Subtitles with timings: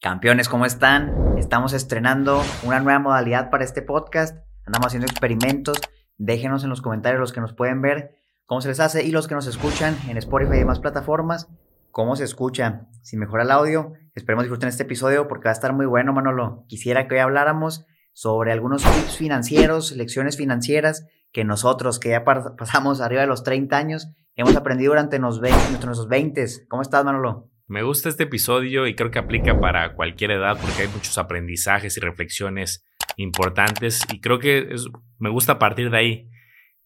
[0.00, 1.36] Campeones, ¿cómo están?
[1.36, 4.34] Estamos estrenando una nueva modalidad para este podcast.
[4.64, 5.76] Andamos haciendo experimentos.
[6.16, 8.16] Déjenos en los comentarios los que nos pueden ver
[8.46, 11.48] cómo se les hace y los que nos escuchan en Spotify y demás plataformas,
[11.90, 12.86] cómo se escucha.
[13.02, 16.64] Si mejora el audio, esperemos disfruten este episodio porque va a estar muy bueno, Manolo.
[16.66, 23.02] Quisiera que hoy habláramos sobre algunos tips financieros, lecciones financieras que nosotros, que ya pasamos
[23.02, 26.46] arriba de los 30 años, hemos aprendido durante nuestros 20.
[26.70, 27.49] ¿Cómo estás, Manolo?
[27.70, 31.96] Me gusta este episodio y creo que aplica para cualquier edad porque hay muchos aprendizajes
[31.96, 32.84] y reflexiones
[33.16, 34.74] importantes y creo que
[35.20, 36.28] me gusta partir de ahí.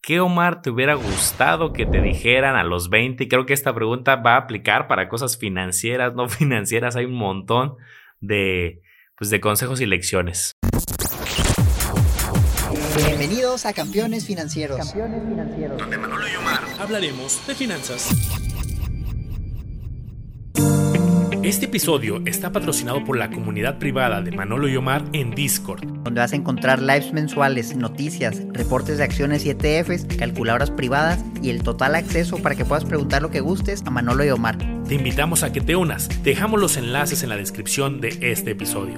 [0.02, 3.24] ¿Qué Omar te hubiera gustado que te dijeran a los 20?
[3.24, 6.96] Y creo que esta pregunta va a aplicar para cosas financieras, no financieras.
[6.96, 7.76] Hay un montón
[8.20, 8.82] de,
[9.16, 10.52] pues, de consejos y lecciones.
[12.94, 14.76] Bienvenidos a Campeones Financieros.
[14.76, 15.78] Campeones Financieros.
[15.78, 18.53] Donde Manolo y Omar hablaremos de finanzas.
[21.44, 26.22] Este episodio está patrocinado por la comunidad privada de Manolo y Omar en Discord, donde
[26.22, 31.62] vas a encontrar lives mensuales, noticias, reportes de acciones y ETFs, calculadoras privadas y el
[31.62, 34.56] total acceso para que puedas preguntar lo que gustes a Manolo y Omar.
[34.88, 36.08] Te invitamos a que te unas.
[36.24, 38.96] Dejamos los enlaces en la descripción de este episodio.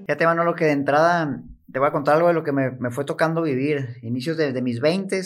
[0.00, 3.04] Fíjate, Manolo, que de entrada te voy a contar algo de lo que me, fue
[3.04, 3.98] tocando vivir.
[4.02, 5.22] Inicios de, de mis 20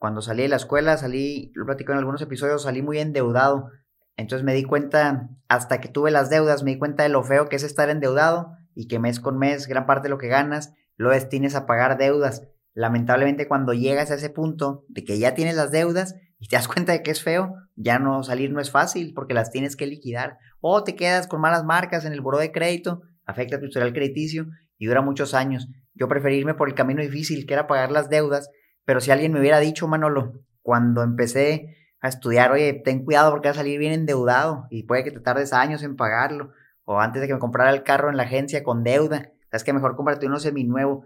[0.00, 3.70] cuando salí de la escuela, salí, lo platico en algunos episodios, salí muy endeudado.
[4.16, 7.50] Entonces me di cuenta, hasta que tuve las deudas, me di cuenta de lo feo
[7.50, 10.72] que es estar endeudado y que mes con mes gran parte de lo que ganas
[10.96, 12.48] lo destines a pagar deudas.
[12.72, 16.66] Lamentablemente cuando llegas a ese punto de que ya tienes las deudas y te das
[16.74, 19.86] cuenta de que es feo, ya no salir no es fácil porque las tienes que
[19.86, 20.38] liquidar.
[20.62, 24.46] O te quedas con malas marcas en el buro de crédito, afecta tu historial crediticio
[24.78, 25.68] y dura muchos años.
[25.92, 28.48] Yo preferí irme por el camino difícil, que era pagar las deudas,
[28.90, 33.46] pero si alguien me hubiera dicho, Manolo, cuando empecé a estudiar, oye, ten cuidado porque
[33.46, 36.50] vas a salir bien endeudado y puede que te tardes años en pagarlo,
[36.82, 39.72] o antes de que me comprara el carro en la agencia con deuda, sabes que
[39.72, 41.04] mejor comprarte uno seminuevo.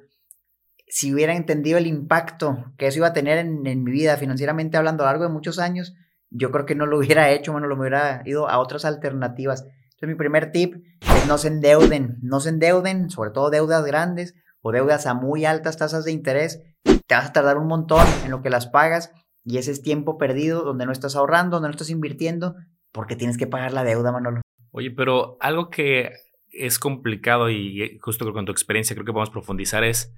[0.89, 5.03] Si hubiera entendido el impacto que eso iba a tener en, mi vida financieramente hablando
[5.03, 5.95] a lo largo de muchos años,
[6.31, 9.67] yo creo que no lo hubiera hecho, Manolo, me hubiera ido a otras alternativas.
[9.91, 14.35] Entonces mi primer tip es no se endeuden, no se endeuden, sobre todo deudas grandes
[14.63, 16.63] o deudas a muy altas tasas de interés,
[17.07, 19.13] te vas a tardar un montón en lo que las pagas
[19.45, 22.57] y ese es tiempo perdido donde no estás ahorrando, donde no estás invirtiendo,
[22.93, 24.41] porque tienes que pagar la deuda, Manolo.
[24.71, 26.13] Oye, pero algo que
[26.51, 30.15] es complicado y justo con tu experiencia creo que podemos profundizar es,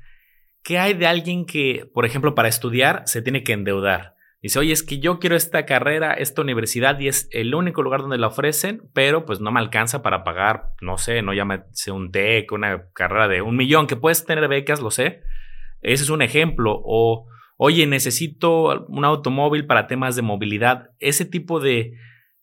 [0.62, 4.14] ¿qué hay de alguien que, por ejemplo, para estudiar se tiene que endeudar?
[4.42, 8.02] Dice, oye, es que yo quiero esta carrera, esta universidad y es el único lugar
[8.02, 12.12] donde la ofrecen, pero pues no me alcanza para pagar, no sé, no llámese un
[12.12, 15.22] TEC, una carrera de un millón, que puedes tener becas, lo sé,
[15.80, 16.80] ese es un ejemplo.
[16.84, 17.26] O,
[17.56, 20.90] oye, necesito un automóvil para temas de movilidad.
[20.98, 21.94] Ese tipo de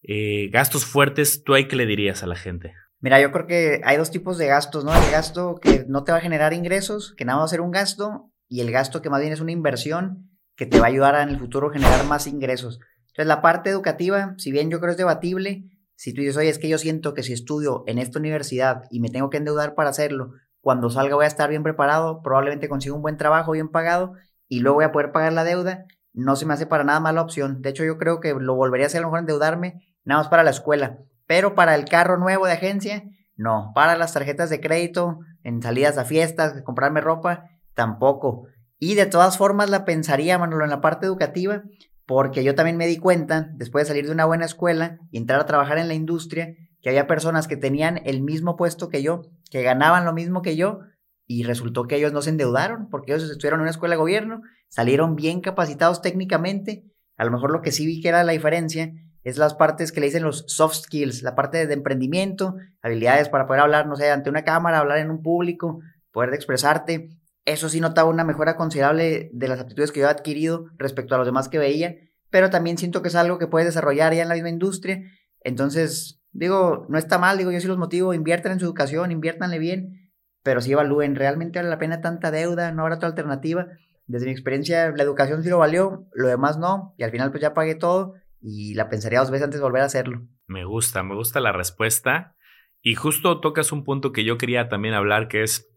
[0.04, 2.74] eh, gastos fuertes, ¿tú ahí qué le dirías a la gente?
[3.00, 4.94] Mira, yo creo que hay dos tipos de gastos, ¿no?
[4.94, 7.72] El gasto que no te va a generar ingresos, que nada va a ser un
[7.72, 11.16] gasto, y el gasto que más bien es una inversión que te va a ayudar
[11.16, 12.80] a en el futuro generar más ingresos.
[13.08, 15.66] Entonces, la parte educativa, si bien yo creo es debatible,
[15.96, 19.00] si tú dices, oye, es que yo siento que si estudio en esta universidad y
[19.00, 20.32] me tengo que endeudar para hacerlo,
[20.64, 24.14] cuando salga voy a estar bien preparado, probablemente consiga un buen trabajo bien pagado
[24.48, 25.84] y luego voy a poder pagar la deuda.
[26.14, 27.62] No se me hace para nada mala opción.
[27.62, 30.30] De hecho, yo creo que lo volvería a hacer a lo mejor endeudarme nada más
[30.30, 31.00] para la escuela.
[31.28, 33.04] Pero para el carro nuevo de agencia,
[33.36, 33.74] no.
[33.76, 38.48] Para las tarjetas de crédito, en salidas a fiestas, comprarme ropa, tampoco.
[38.80, 41.64] Y de todas formas la pensaría, Manolo, en la parte educativa,
[42.06, 45.42] porque yo también me di cuenta, después de salir de una buena escuela y entrar
[45.42, 49.24] a trabajar en la industria, que había personas que tenían el mismo puesto que yo,
[49.54, 50.80] que ganaban lo mismo que yo,
[51.28, 54.42] y resultó que ellos no se endeudaron porque ellos estuvieron en una escuela de gobierno,
[54.68, 56.84] salieron bien capacitados técnicamente.
[57.18, 58.92] A lo mejor lo que sí vi que era la diferencia
[59.24, 63.46] es las partes que le dicen los soft skills, la parte de emprendimiento, habilidades para
[63.46, 65.82] poder hablar, no sé, ante una cámara, hablar en un público,
[66.12, 67.10] poder expresarte.
[67.46, 71.20] Eso sí notaba una mejora considerable de las aptitudes que yo he adquirido respecto a
[71.20, 71.96] los demás que veía,
[72.32, 75.04] pero también siento que es algo que puedes desarrollar ya en la misma industria.
[75.42, 79.60] Entonces, Digo, no está mal, digo, yo sí los motivo, inviertan en su educación, inviértanle
[79.60, 82.72] bien, pero sí evalúen, ¿realmente vale la pena tanta deuda?
[82.72, 83.68] ¿No habrá otra alternativa?
[84.08, 87.42] Desde mi experiencia, la educación sí lo valió, lo demás no, y al final pues
[87.42, 90.28] ya pagué todo y la pensaría dos veces antes de volver a hacerlo.
[90.48, 92.36] Me gusta, me gusta la respuesta.
[92.82, 95.70] Y justo tocas un punto que yo quería también hablar, que es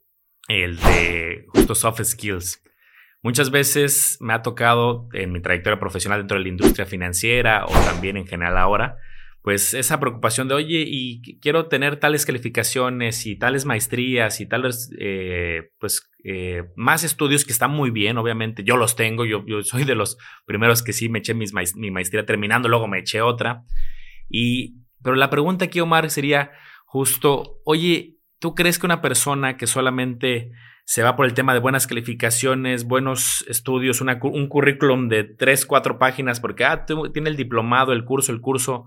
[0.49, 2.63] el de justo soft skills.
[3.23, 7.71] Muchas veces me ha tocado en mi trayectoria profesional dentro de la industria financiera o
[7.71, 8.97] también en general ahora,
[9.47, 14.91] pues esa preocupación de, oye, y quiero tener tales calificaciones y tales maestrías y tales,
[14.99, 18.65] eh, pues, eh, más estudios que están muy bien, obviamente.
[18.65, 21.93] Yo los tengo, yo, yo soy de los primeros que sí me eché mis mi
[21.93, 23.63] maestría terminando, luego me eché otra.
[24.29, 26.51] Y, pero la pregunta aquí, Omar, sería
[26.85, 30.51] justo, oye, ¿tú crees que una persona que solamente
[30.87, 36.01] se va por el tema de buenas calificaciones, buenos estudios, un currículum de tres, cuatro
[36.01, 36.85] páginas, porque ah,
[37.15, 38.87] tiene el diplomado, el curso, el curso,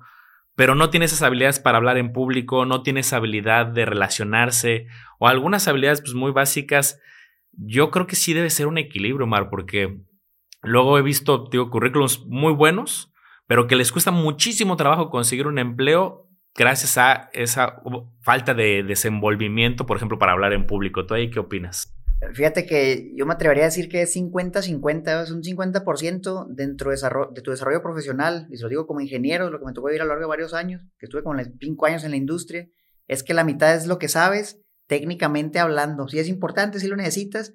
[0.60, 4.88] pero no tiene esas habilidades para hablar en público, no tiene esa habilidad de relacionarse
[5.18, 7.00] o algunas habilidades pues, muy básicas
[7.62, 10.00] yo creo que sí debe ser un equilibrio, Mar, porque
[10.62, 13.10] luego he visto, digo, currículums muy buenos,
[13.48, 17.82] pero que les cuesta muchísimo trabajo conseguir un empleo gracias a esa
[18.22, 21.06] falta de desenvolvimiento, por ejemplo, para hablar en público.
[21.06, 21.99] ¿Tú ahí qué opinas?
[22.34, 27.42] Fíjate que yo me atrevería a decir que es 50-50, es un 50% dentro de,
[27.42, 30.04] tu desarrollo profesional, y se lo digo como ingeniero, lo que me tocó vivir a
[30.04, 32.68] lo largo de varios años, que estuve como cinco años en la industria,
[33.08, 36.08] es que la mitad es lo que sabes técnicamente hablando.
[36.08, 37.54] Sí es importante, sí lo necesitas,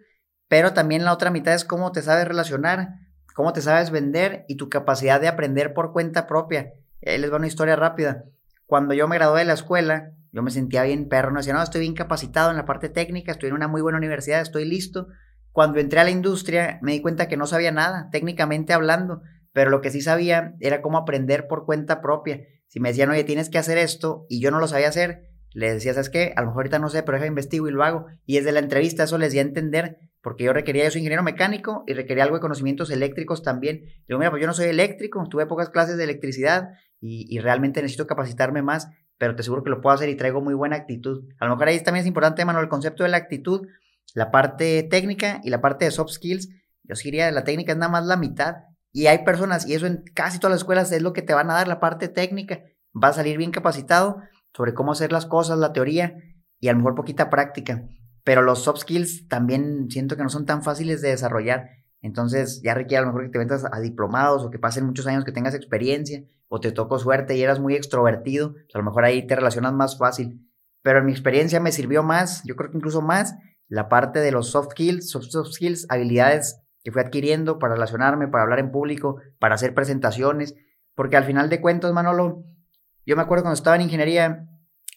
[0.49, 2.95] pero también la otra mitad es cómo te sabes relacionar,
[3.35, 6.73] cómo te sabes vender y tu capacidad de aprender por cuenta propia.
[7.05, 8.25] Ahí les va una historia rápida.
[8.67, 11.63] Cuando yo me gradué de la escuela, yo me sentía bien perro, no decía, no,
[11.63, 15.07] estoy bien capacitado en la parte técnica, estoy en una muy buena universidad, estoy listo.
[15.53, 19.23] Cuando entré a la industria, me di cuenta que no sabía nada, técnicamente hablando,
[19.53, 22.41] pero lo que sí sabía era cómo aprender por cuenta propia.
[22.67, 25.73] Si me decían, oye, tienes que hacer esto, y yo no lo sabía hacer, le
[25.73, 26.33] decía, ¿sabes qué?
[26.35, 28.07] A lo mejor ahorita no sé, pero deja investigo y lo hago.
[28.27, 31.23] Y desde la entrevista eso les di a entender, porque yo requería, yo soy ingeniero
[31.23, 33.85] mecánico y requería algo de conocimientos eléctricos también.
[33.85, 36.71] Y digo, mira, pues yo no soy eléctrico, tuve pocas clases de electricidad
[37.07, 38.89] y, realmente necesito capacitarme más,
[39.19, 41.25] pero te aseguro que lo puedo hacer y traigo muy buena actitud.
[41.39, 43.67] A lo mejor ahí también es importante, Manuel, el concepto de la actitud,
[44.15, 46.49] la parte técnica y la parte de soft skills.
[46.83, 48.57] Yo diría, la técnica es nada más la mitad.
[48.93, 51.51] Y hay personas, y eso en casi todas las escuelas es lo que te van
[51.51, 52.61] a dar, la parte técnica.
[52.95, 54.21] Va a salir bien capacitado,
[54.57, 56.17] sobre cómo hacer las cosas, la teoría
[56.61, 57.89] y a lo mejor poquita práctica.
[58.23, 61.69] Pero los soft skills también siento que no son tan fáciles de desarrollar.
[62.01, 65.07] Entonces ya requiere a lo mejor que te metas a diplomados o que pasen muchos
[65.07, 66.23] años que tengas experiencia
[66.55, 68.53] o te tocó suerte y eras muy extrovertido.
[68.53, 70.49] Pues a lo mejor ahí te relacionas más fácil.
[70.83, 73.35] Pero en mi experiencia me sirvió más, yo creo que incluso más,
[73.67, 78.45] la parte de los soft skills, soft, skills, habilidades que fui adquiriendo para relacionarme, para
[78.45, 80.55] hablar en público, para hacer presentaciones.
[80.95, 82.45] Porque al final de cuentas, Manolo,
[83.05, 84.47] yo me acuerdo cuando estaba en ingeniería,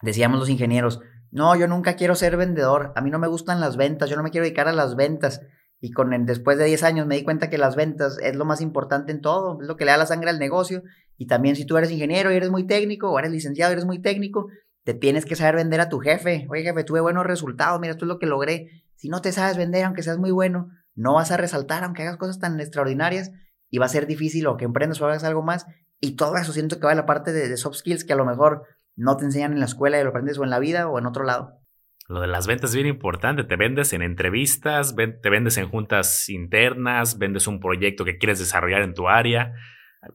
[0.03, 0.99] decíamos los ingenieros,
[1.31, 4.21] no, yo nunca quiero ser vendedor, a mí no me gustan las ventas, yo no
[4.21, 5.41] me quiero dedicar a las ventas.
[5.79, 8.61] Y con después de 10 años me di cuenta que las ventas es lo más
[8.61, 10.83] importante en todo, es lo que le da la sangre al negocio.
[11.17, 13.85] Y también si tú eres ingeniero y eres muy técnico, o eres licenciado y eres
[13.85, 14.47] muy técnico,
[14.83, 16.47] te tienes que saber vender a tu jefe.
[16.49, 18.83] Oye, jefe, tuve buenos resultados, mira, esto es lo que logré.
[18.95, 22.17] Si no te sabes vender, aunque seas muy bueno, no vas a resaltar, aunque hagas
[22.17, 23.31] cosas tan extraordinarias,
[23.69, 25.65] y va a ser difícil o que emprendas o hagas algo más.
[25.99, 28.15] Y todo eso siento que va a la parte de, de soft skills que a
[28.15, 28.63] lo mejor
[28.95, 31.05] no te enseñan en la escuela y lo aprendes o en la vida o en
[31.05, 31.59] otro lado.
[32.07, 33.43] Lo de las ventas es bien importante.
[33.43, 38.81] Te vendes en entrevistas, te vendes en juntas internas, vendes un proyecto que quieres desarrollar
[38.81, 39.53] en tu área,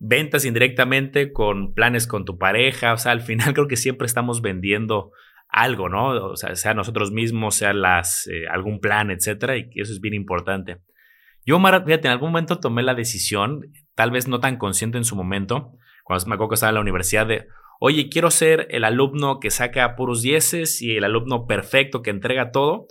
[0.00, 2.94] ventas indirectamente con planes con tu pareja.
[2.94, 5.12] O sea, al final creo que siempre estamos vendiendo
[5.48, 6.30] algo, ¿no?
[6.30, 10.14] O sea, sea nosotros mismos, sea las, eh, algún plan, etcétera, y eso es bien
[10.14, 10.78] importante.
[11.44, 13.60] Yo, fíjate, en algún momento tomé la decisión,
[13.94, 16.80] tal vez no tan consciente en su momento, cuando me acuerdo que estaba en la
[16.80, 17.48] universidad, de,
[17.84, 22.52] oye, quiero ser el alumno que saca puros dieces y el alumno perfecto que entrega
[22.52, 22.86] todo,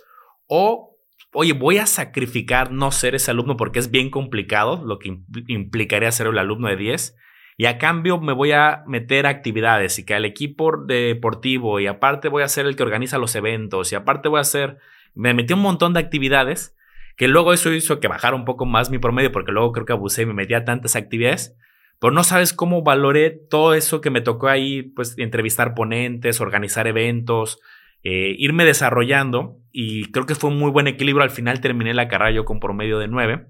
[0.48, 0.98] o,
[1.32, 6.12] oye, voy a sacrificar no ser ese alumno porque es bien complicado, lo que implicaría
[6.12, 7.16] ser el alumno de 10,
[7.56, 12.28] y a cambio me voy a meter actividades y que al equipo deportivo y aparte
[12.28, 14.78] voy a ser el que organiza los eventos y aparte voy a hacer,
[15.16, 16.76] me metí un montón de actividades
[17.16, 19.94] que luego eso hizo que bajara un poco más mi promedio, porque luego creo que
[19.94, 21.56] abusé y me metía tantas actividades,
[22.02, 26.88] pero no sabes cómo valoré todo eso que me tocó ahí, pues entrevistar ponentes, organizar
[26.88, 27.60] eventos,
[28.02, 31.24] eh, irme desarrollando y creo que fue un muy buen equilibrio.
[31.24, 33.46] Al final terminé la carrera yo con promedio de 9.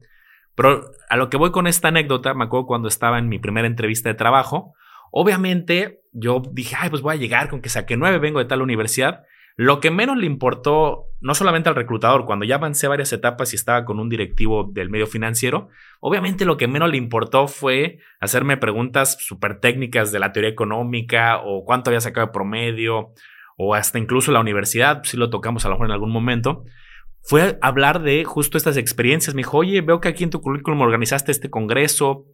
[0.53, 3.67] Pero a lo que voy con esta anécdota, me acuerdo cuando estaba en mi primera
[3.67, 4.73] entrevista de trabajo,
[5.11, 8.61] obviamente yo dije, ay, pues voy a llegar con que saqué 9, vengo de tal
[8.61, 9.23] universidad.
[9.61, 13.57] Lo que menos le importó, no solamente al reclutador, cuando ya avancé varias etapas y
[13.57, 18.57] estaba con un directivo del medio financiero, obviamente lo que menos le importó fue hacerme
[18.57, 23.11] preguntas súper técnicas de la teoría económica o cuánto había sacado de promedio
[23.55, 26.63] o hasta incluso la universidad, si lo tocamos a lo mejor en algún momento.
[27.21, 29.35] Fue hablar de justo estas experiencias.
[29.35, 32.25] Me dijo, oye, veo que aquí en tu currículum organizaste este congreso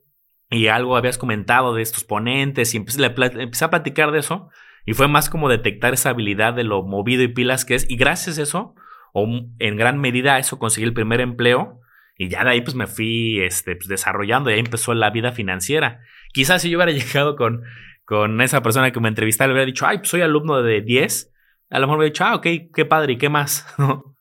[0.50, 4.48] y algo habías comentado de estos ponentes y empecé, empecé a platicar de eso.
[4.88, 7.86] Y fue más como detectar esa habilidad de lo movido y pilas que es.
[7.90, 8.74] Y gracias a eso,
[9.14, 9.28] o
[9.60, 11.82] en gran medida a eso conseguí el primer empleo.
[12.18, 15.34] Y ya de ahí pues me fui este, pues, desarrollando y ahí empezó la vida
[15.34, 16.00] financiera.
[16.32, 17.64] Quizás si yo hubiera llegado con,
[18.06, 21.34] con esa persona que me entrevistaba, le hubiera dicho, ay, pues soy alumno de 10.
[21.70, 23.68] A lo mejor me hubiera dicho, ah, ok, qué padre, ¿y qué más?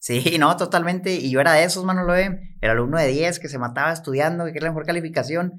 [0.00, 1.16] Sí, no, totalmente.
[1.16, 2.54] Y yo era de esos, mano, lo ve.
[2.60, 5.54] El alumno de 10 que se mataba estudiando, que quería la mejor calificación.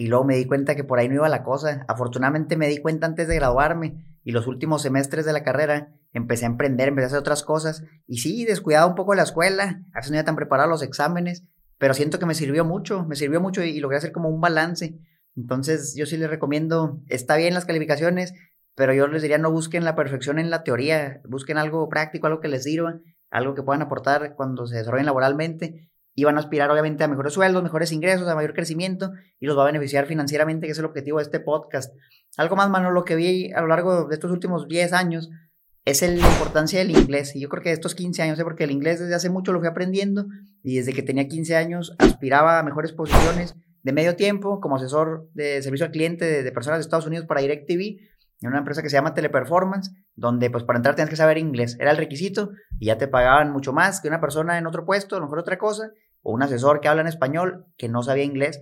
[0.00, 1.84] Y luego me di cuenta que por ahí no iba la cosa.
[1.88, 6.44] Afortunadamente me di cuenta antes de graduarme y los últimos semestres de la carrera empecé
[6.44, 7.82] a emprender, empecé a hacer otras cosas.
[8.06, 11.44] Y sí, descuidaba un poco la escuela, a veces no iba tan preparado los exámenes,
[11.78, 15.00] pero siento que me sirvió mucho, me sirvió mucho y, logré hacer como un balance.
[15.36, 18.34] Entonces yo sí les recomiendo, está bien las calificaciones,
[18.76, 22.40] pero yo les diría no busquen la perfección en la teoría, busquen algo práctico, algo
[22.40, 23.00] que les sirva,
[23.30, 25.88] algo que puedan aportar cuando se desarrollen laboralmente
[26.18, 29.56] y van a aspirar obviamente a mejores sueldos, mejores ingresos, a mayor crecimiento y los
[29.56, 31.94] va a beneficiar financieramente, que es el objetivo de este podcast.
[32.36, 35.30] Algo más, Manolo, que vi a lo largo de estos últimos 10 años
[35.84, 37.36] es la importancia del inglés.
[37.36, 38.42] Y yo creo que estos 15 años, ¿eh?
[38.42, 40.26] porque el inglés desde hace mucho lo fui aprendiendo
[40.64, 45.30] y desde que tenía 15 años aspiraba a mejores posiciones de medio tiempo como asesor
[45.34, 48.00] de servicio al cliente de, de personas de Estados Unidos para DirecTV
[48.40, 51.76] en una empresa que se llama Teleperformance, donde pues para entrar tienes que saber inglés.
[51.78, 55.14] Era el requisito y ya te pagaban mucho más que una persona en otro puesto,
[55.14, 58.24] a lo mejor otra cosa o un asesor que habla en español que no sabía
[58.24, 58.60] inglés.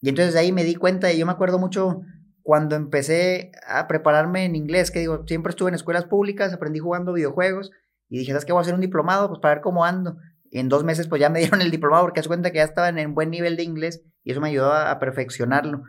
[0.00, 2.00] Y entonces de ahí me di cuenta y yo me acuerdo mucho
[2.42, 7.12] cuando empecé a prepararme en inglés, que digo, siempre estuve en escuelas públicas, aprendí jugando
[7.12, 7.70] videojuegos
[8.08, 8.52] y dije, ¿sabes qué?
[8.52, 10.16] Voy a hacer un diplomado pues para ver cómo ando.
[10.50, 12.88] En dos meses pues ya me dieron el diplomado porque se cuenta que ya estaba
[12.88, 15.82] en buen nivel de inglés y eso me ayudó a, perfeccionarlo.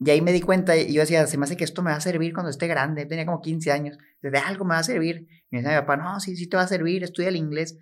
[0.00, 1.96] Y ahí me di cuenta y yo decía, se me hace que esto me va
[1.96, 3.04] a servir cuando esté grande.
[3.04, 3.98] Tenía como 15 años.
[4.22, 5.26] Desde algo me va a servir.
[5.50, 7.76] Y me decía mi papá, no, sí, sí te va a servir, estudia el inglés.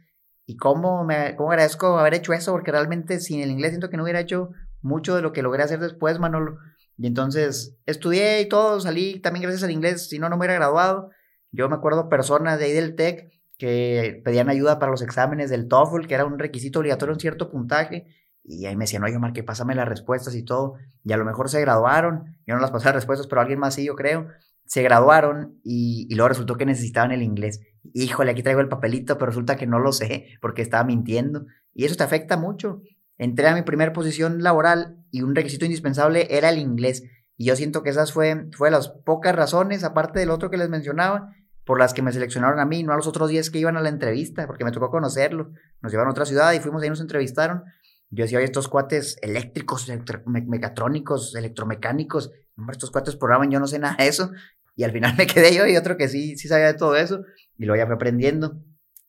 [0.47, 3.97] Y cómo, me, cómo agradezco haber hecho eso, porque realmente sin el inglés siento que
[3.97, 4.51] no hubiera hecho
[4.81, 6.59] mucho de lo que logré hacer después, Manolo.
[6.97, 10.55] Y entonces estudié y todo, salí también gracias al inglés, si no, no me hubiera
[10.55, 11.11] graduado.
[11.51, 15.69] Yo me acuerdo personas de ahí del TEC que pedían ayuda para los exámenes del
[15.69, 18.07] TOEFL, que era un requisito obligatorio un cierto puntaje.
[18.45, 20.75] Y ahí me decían, oye, Omar, que pásame las respuestas y todo.
[21.05, 22.37] Y a lo mejor se graduaron.
[22.47, 24.29] Yo no las pasé las respuestas, pero alguien más sí, yo creo.
[24.67, 27.61] Se graduaron y, y luego resultó que necesitaban el inglés
[27.93, 31.47] híjole, aquí traigo el papelito, pero resulta que no lo sé porque estaba mintiendo.
[31.75, 32.83] Y eso te afecta mucho.
[33.19, 37.05] Entré a mi primera posición laboral y un requisito indispensable era el inglés.
[37.37, 40.69] Y yo siento que esas fue, fue las pocas razones, aparte del otro que les
[40.69, 41.33] mencionaba,
[41.65, 43.81] por las que me seleccionaron a mí, no a los otros 10 que iban a
[43.81, 45.51] la entrevista, porque me tocó conocerlo.
[45.83, 47.65] Nos llevaron a otra ciudad y fuimos ahí, nos entrevistaron.
[48.11, 49.91] Yo decía, oye, estos cuates eléctricos,
[50.27, 52.31] mecatrónicos, electromecánicos,
[52.71, 54.31] estos cuates programan, yo no sé nada de eso.
[54.77, 57.23] Y al final me quedé yo y otro que sí, sí sabía de todo eso.
[57.57, 58.61] Y luego ya fui aprendiendo.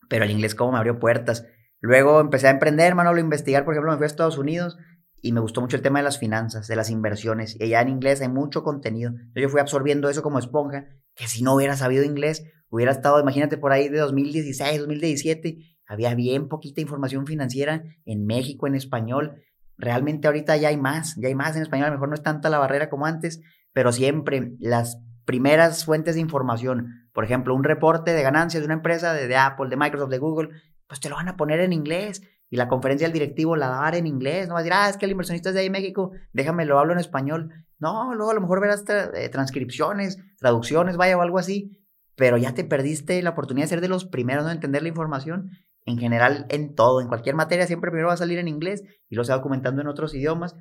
[0.09, 1.45] Pero el inglés como me abrió puertas.
[1.79, 3.65] Luego empecé a emprender, Manolo, a investigar.
[3.65, 4.77] Por ejemplo, me fui a Estados Unidos
[5.21, 7.55] y me gustó mucho el tema de las finanzas, de las inversiones.
[7.59, 9.13] Y allá en inglés hay mucho contenido.
[9.35, 13.57] yo fui absorbiendo eso como esponja, que si no hubiera sabido inglés, hubiera estado, imagínate,
[13.57, 15.57] por ahí de 2016, 2017,
[15.87, 19.41] había bien poquita información financiera en México en español.
[19.77, 22.23] Realmente ahorita ya hay más, ya hay más en español, a lo mejor no es
[22.23, 23.41] tanta la barrera como antes,
[23.73, 28.75] pero siempre las primeras fuentes de información, por ejemplo, un reporte de ganancias de una
[28.75, 30.49] empresa, de, Apple, de Microsoft, de Google,
[30.87, 32.23] pues te lo van a poner en inglés.
[32.49, 34.47] Y la conferencia del directivo la dar en inglés.
[34.47, 36.79] No va a decir, ah, es que el inversionista es de ahí México, déjame, lo
[36.79, 37.51] hablo en español.
[37.77, 41.83] No, luego a lo mejor verás eh, transcripciones, traducciones, vaya, o algo así.
[42.15, 45.51] Pero ya te perdiste la oportunidad de ser de los primeros en entender la información.
[45.87, 49.15] En general, en todo, en cualquier materia, siempre primero va a salir en inglés y
[49.15, 50.55] lo se va documentando en otros idiomas.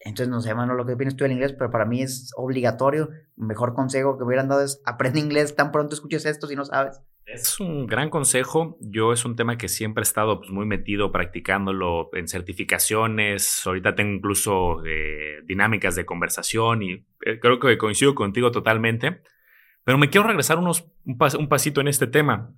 [0.00, 3.10] Entonces, no sé, mano, lo que opinas tú del inglés, pero para mí es obligatorio.
[3.36, 7.02] mejor consejo que hubieran dado es aprende inglés tan pronto escuches esto si no sabes.
[7.26, 8.78] Es un gran consejo.
[8.80, 13.62] Yo es un tema que siempre he estado pues, muy metido practicándolo en certificaciones.
[13.66, 16.92] Ahorita tengo incluso eh, dinámicas de conversación y
[17.26, 19.20] eh, creo que coincido contigo totalmente.
[19.84, 22.54] Pero me quiero regresar unos, un, un pasito en este tema.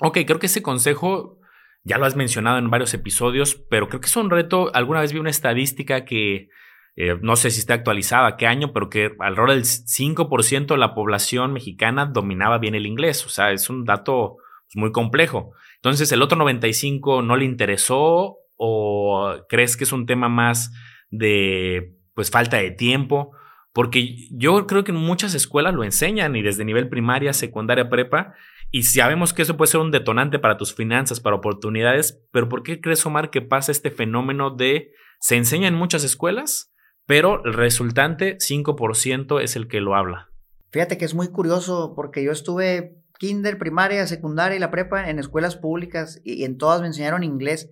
[0.00, 1.39] Ok, creo que ese consejo
[1.82, 4.70] ya lo has mencionado en varios episodios, pero creo que es un reto.
[4.74, 6.48] Alguna vez vi una estadística que
[6.96, 10.94] eh, no sé si está actualizada, qué año, pero que alrededor del 5% de la
[10.94, 13.24] población mexicana dominaba bien el inglés.
[13.24, 15.52] O sea, es un dato pues, muy complejo.
[15.76, 20.72] Entonces, ¿el otro 95 no le interesó o crees que es un tema más
[21.10, 23.32] de pues falta de tiempo?
[23.72, 28.34] Porque yo creo que en muchas escuelas lo enseñan y desde nivel primaria, secundaria, prepa,
[28.70, 32.62] y sabemos que eso puede ser un detonante para tus finanzas, para oportunidades, pero ¿por
[32.62, 36.72] qué crees, Omar, que pasa este fenómeno de se enseña en muchas escuelas,
[37.06, 40.30] pero el resultante, 5% es el que lo habla.
[40.70, 45.18] Fíjate que es muy curioso porque yo estuve kinder, primaria, secundaria y la prepa en
[45.18, 47.70] escuelas públicas y, en todas me enseñaron inglés.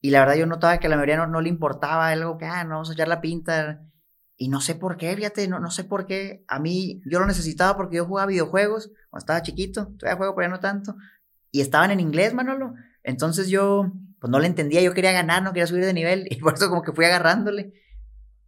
[0.00, 2.64] Y la verdad yo notaba que a la mayoría no, le importaba algo que, ah,
[2.64, 3.82] no vamos a echar la pinta.
[4.36, 6.44] Y no sé por qué, fíjate, no, no sé por qué.
[6.46, 9.94] A mí yo lo necesitaba porque yo jugaba videojuegos cuando estaba chiquito.
[9.98, 10.96] Todavía juego, pero ya no tanto.
[11.50, 12.74] Y estaban en inglés, Manolo.
[13.02, 14.82] Entonces yo, pues no le entendía.
[14.82, 16.26] Yo quería ganar, no quería subir de nivel.
[16.30, 17.72] Y por eso como que fui agarrándole.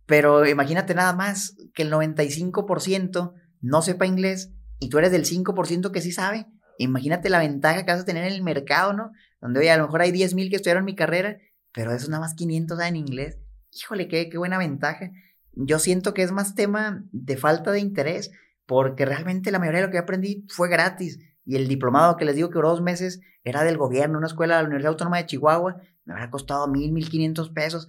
[0.05, 5.91] Pero imagínate nada más que el 95% no sepa inglés y tú eres del 5%
[5.91, 6.47] que sí sabe.
[6.79, 9.11] imagínate la ventaja que vas a tener en el mercado, ¿no?
[9.41, 11.39] Donde, oye, a lo mejor hay 10 mil que estudiaron mi carrera,
[11.73, 13.39] pero eso nada más 500 en inglés.
[13.73, 15.11] Híjole, qué, qué buena ventaja.
[15.61, 18.31] Yo siento que es más tema de falta de interés,
[18.65, 21.19] porque realmente la mayoría de lo que aprendí fue gratis.
[21.45, 24.57] Y el diplomado que les digo que duró dos meses era del gobierno, una escuela
[24.57, 27.89] de la Universidad Autónoma de Chihuahua, me habrá costado mil, mil quinientos pesos.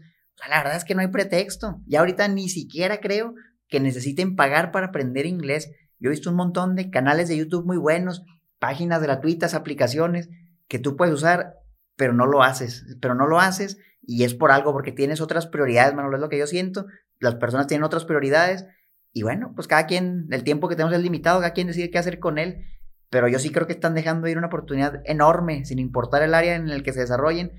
[0.49, 1.79] La verdad es que no hay pretexto.
[1.85, 3.35] Y ahorita ni siquiera creo
[3.67, 5.69] que necesiten pagar para aprender inglés.
[5.99, 8.23] Yo he visto un montón de canales de YouTube muy buenos,
[8.57, 10.29] páginas gratuitas, aplicaciones
[10.67, 11.53] que tú puedes usar,
[11.95, 15.45] pero no lo haces, pero no lo haces y es por algo, porque tienes otras
[15.45, 16.88] prioridades, Manuel, es lo que yo siento.
[17.19, 18.65] Las personas tienen otras prioridades
[19.11, 21.97] y bueno, pues cada quien, el tiempo que tenemos es limitado, cada quien decide qué
[21.97, 22.65] hacer con él.
[23.09, 26.55] Pero yo sí creo que están dejando ir una oportunidad enorme, sin importar el área
[26.55, 27.51] en el que se desarrollen.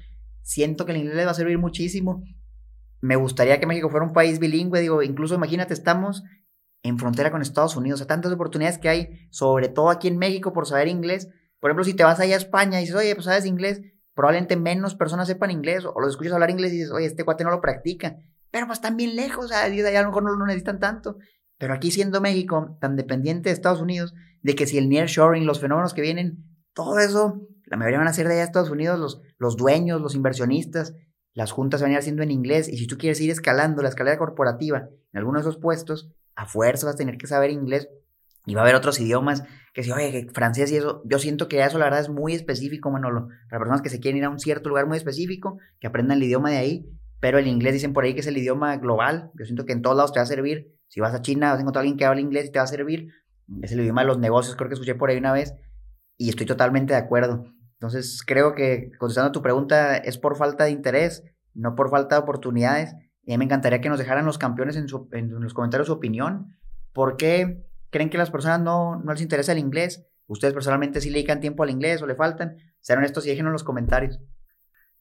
[0.42, 2.22] Siento que el inglés les va a servir muchísimo.
[3.00, 6.22] Me gustaría que México fuera un país bilingüe, digo, incluso imagínate, estamos
[6.82, 10.52] en frontera con Estados Unidos, o tantas oportunidades que hay, sobre todo aquí en México,
[10.52, 11.28] por saber inglés.
[11.58, 13.82] Por ejemplo, si te vas allá a España y dices, oye, pues sabes inglés,
[14.14, 17.44] probablemente menos personas sepan inglés, o los escuchas hablar inglés y dices, oye, este cuate
[17.44, 18.16] no lo practica.
[18.50, 21.18] Pero pues están bien lejos, o sea, a lo mejor no lo necesitan tanto.
[21.58, 25.60] Pero aquí siendo México tan dependiente de Estados Unidos, de que si el nearshoring, los
[25.60, 28.98] fenómenos que vienen, todo eso, la mayoría van a ser de allá a Estados Unidos,
[28.98, 30.94] los, los dueños, los inversionistas,
[31.34, 33.88] las juntas van a ir haciendo en inglés, y si tú quieres ir escalando la
[33.88, 37.88] escalera corporativa en alguno de esos puestos, a fuerza vas a tener que saber inglés,
[38.46, 41.62] y va a haber otros idiomas que si, oye, francés y eso, yo siento que
[41.62, 44.40] eso la verdad es muy específico, Manolo, para personas que se quieren ir a un
[44.40, 46.86] cierto lugar muy específico, que aprendan el idioma de ahí,
[47.20, 49.82] pero el inglés dicen por ahí que es el idioma global, yo siento que en
[49.82, 51.96] todos lados te va a servir, si vas a China, vas a encontrar a alguien
[51.96, 53.12] que habla inglés y te va a servir.
[53.62, 55.54] Es el idioma de los negocios, creo que escuché por ahí una vez.
[56.16, 57.44] Y estoy totalmente de acuerdo.
[57.74, 61.22] Entonces, creo que contestando a tu pregunta, es por falta de interés,
[61.54, 62.96] no por falta de oportunidades.
[63.22, 66.56] Y a mí me encantaría que nos dejaran los campeones en, los comentarios su opinión.
[66.92, 70.04] ¿Por qué creen que las personas no, no les interesa el inglés?
[70.26, 72.56] ¿Ustedes personalmente sí le dedican tiempo al inglés o le faltan?
[72.80, 74.18] Sean honestos y déjenos en los comentarios.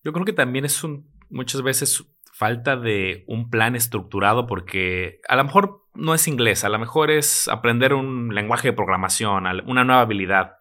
[0.04, 5.36] Yo creo que también es un, muchas veces falta de un plan estructurado porque a
[5.36, 9.84] lo mejor no es inglés, a lo mejor es aprender un lenguaje de programación, una
[9.84, 10.58] nueva habilidad.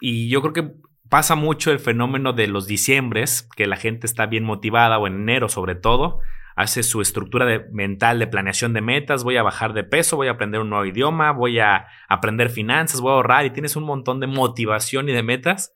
[0.00, 0.74] Y yo creo que
[1.08, 5.14] pasa mucho el fenómeno de los diciembres, que la gente está bien motivada o en
[5.14, 6.20] enero sobre todo,
[6.56, 10.28] hace su estructura de, mental de planeación de metas, voy a bajar de peso, voy
[10.28, 13.84] a aprender un nuevo idioma, voy a aprender finanzas, voy a ahorrar y tienes un
[13.84, 15.72] montón de motivación y de metas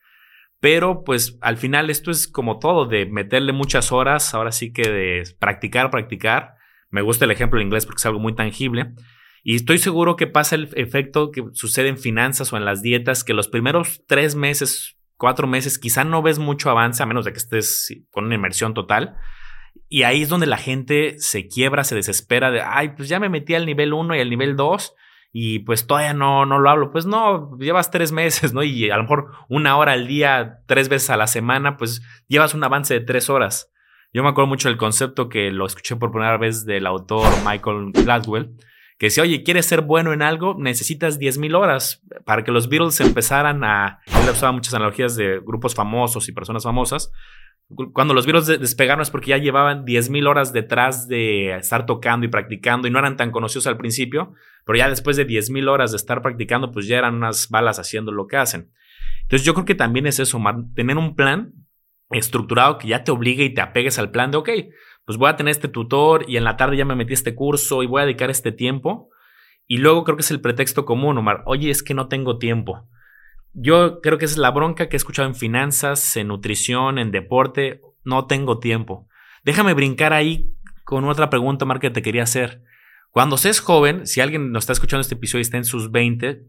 [0.67, 4.83] pero pues al final esto es como todo, de meterle muchas horas, ahora sí que
[4.83, 6.55] de practicar, practicar.
[6.91, 8.93] Me gusta el ejemplo en inglés porque es algo muy tangible.
[9.45, 13.23] Y estoy seguro que pasa el efecto que sucede en finanzas o en las dietas,
[13.23, 17.31] que los primeros tres meses, cuatro meses, quizá no ves mucho avance, a menos de
[17.31, 19.15] que estés con una inmersión total.
[19.89, 23.29] Y ahí es donde la gente se quiebra, se desespera de, ay, pues ya me
[23.29, 24.97] metí al nivel 1 y al nivel 2
[25.39, 26.91] y pues todavía no, no lo hablo.
[26.91, 28.63] Pues no, llevas tres meses, ¿no?
[28.63, 32.55] Y a lo mejor una hora al día, tres veces a la semana, pues llevas
[32.55, 33.71] un avance de tres horas.
[34.15, 37.93] Yo me acuerdo mucho del concepto que lo escuché por primera vez del autor Michael
[37.93, 38.57] Gladwell,
[38.99, 40.57] que decía, oye, ¿quieres ser bueno en algo?
[40.59, 44.01] Necesitas 10.000 horas para que los Beatles empezaran a...
[44.07, 47.13] Él usaba muchas analogías de grupos famosos y personas famosas,
[47.93, 52.29] cuando los virus despegaron es porque ya llevaban 10.000 horas detrás de estar tocando y
[52.29, 55.97] practicando y no eran tan conocidos al principio, pero ya después de 10.000 horas de
[55.97, 58.71] estar practicando, pues ya eran unas balas haciendo lo que hacen.
[59.23, 60.41] Entonces yo creo que también es eso,
[60.75, 61.53] tener un plan
[62.11, 64.51] estructurado que ya te obligue y te apegues al plan de, ok,
[65.07, 67.83] pues voy a tener este tutor y en la tarde ya me metí este curso
[67.83, 69.09] y voy a dedicar este tiempo.
[69.69, 72.89] Y luego creo que es el pretexto común, Omar, oye, es que no tengo tiempo.
[73.53, 77.81] Yo creo que es la bronca que he escuchado en finanzas, en nutrición, en deporte.
[78.05, 79.09] No tengo tiempo.
[79.45, 80.53] Déjame brincar ahí
[80.85, 82.63] con otra pregunta, Mark, que te quería hacer.
[83.11, 86.43] Cuando seas joven, si alguien nos está escuchando este episodio y está en sus 20,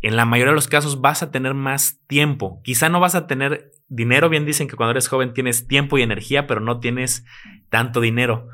[0.00, 2.60] en la mayoría de los casos vas a tener más tiempo.
[2.62, 4.28] Quizá no vas a tener dinero.
[4.28, 7.24] Bien dicen que cuando eres joven tienes tiempo y energía, pero no tienes
[7.68, 8.48] tanto dinero.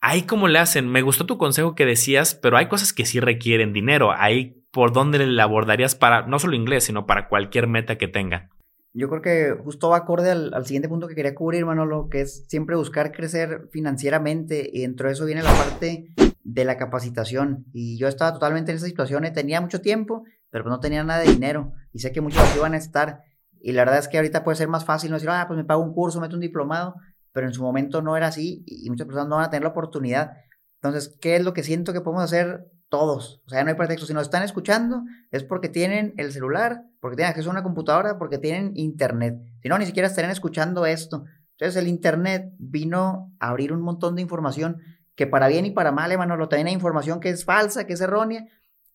[0.00, 3.18] Ahí como le hacen, me gustó tu consejo que decías, pero hay cosas que sí
[3.18, 4.12] requieren dinero.
[4.12, 8.50] Ahí por dónde le abordarías para no solo inglés, sino para cualquier meta que tenga?
[8.92, 12.44] Yo creo que justo va acorde al, siguiente punto que quería cubrir, Manolo, que es
[12.46, 16.08] siempre buscar crecer financieramente y dentro de eso viene la parte
[16.44, 17.64] de la capacitación.
[17.72, 20.24] Y yo estaba totalmente en esa situación, eh, tenía mucho tiempo,
[20.56, 23.20] pero pues no tenía nada de dinero y sé que muchos así van a estar.
[23.60, 25.66] Y la verdad es que ahorita puede ser más fácil no decir, ah, pues me
[25.66, 26.94] pago un curso, meto un diplomado,
[27.32, 29.68] pero en su momento no era así y muchas personas no van a tener la
[29.68, 30.32] oportunidad.
[30.80, 33.42] Entonces, ¿qué es lo que siento que podemos hacer todos.
[33.44, 34.06] O sea, no hay pretexto.
[34.06, 38.16] Si nos están escuchando, es porque tienen el celular, porque tienen acceso a una computadora,
[38.16, 39.36] porque tienen internet.
[39.60, 41.24] Si no, ni siquiera estarían escuchando esto.
[41.58, 44.78] Entonces, el internet vino a abrir un montón de información
[45.16, 47.94] que para bien y para mal, hermano, lo también hay información que es falsa, que
[47.94, 48.46] es errónea.